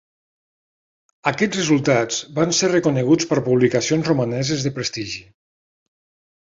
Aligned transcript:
Aquests 1.31 1.59
resultats 1.59 2.19
van 2.41 2.57
ser 2.61 2.71
reconeguts 2.73 3.31
per 3.35 3.41
publicacions 3.51 4.13
romaneses 4.15 4.69
de 4.69 4.77
prestigi. 4.81 5.27